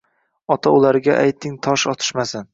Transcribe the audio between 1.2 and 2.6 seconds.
ayting tosh otishmasin